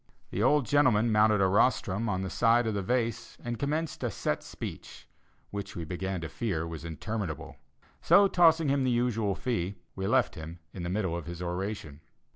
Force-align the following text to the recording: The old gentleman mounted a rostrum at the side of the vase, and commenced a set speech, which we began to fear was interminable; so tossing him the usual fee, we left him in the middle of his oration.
The 0.31 0.41
old 0.41 0.65
gentleman 0.65 1.11
mounted 1.11 1.41
a 1.41 1.45
rostrum 1.47 2.09
at 2.09 2.21
the 2.23 2.29
side 2.31 2.65
of 2.65 2.73
the 2.73 2.81
vase, 2.81 3.37
and 3.43 3.59
commenced 3.59 4.03
a 4.03 4.09
set 4.09 4.41
speech, 4.41 5.07
which 5.51 5.75
we 5.75 5.85
began 5.85 6.21
to 6.21 6.27
fear 6.27 6.65
was 6.65 6.83
interminable; 6.83 7.57
so 8.01 8.27
tossing 8.27 8.67
him 8.69 8.83
the 8.83 8.89
usual 8.89 9.35
fee, 9.35 9.75
we 9.95 10.07
left 10.07 10.33
him 10.33 10.57
in 10.73 10.81
the 10.81 10.89
middle 10.89 11.15
of 11.15 11.27
his 11.27 11.39
oration. 11.39 12.01